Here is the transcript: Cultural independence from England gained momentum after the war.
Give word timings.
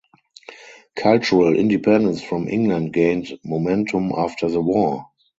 Cultural 0.95 1.55
independence 1.55 2.23
from 2.23 2.47
England 2.47 2.91
gained 2.91 3.37
momentum 3.45 4.11
after 4.17 4.49
the 4.49 4.59
war. 4.59 5.05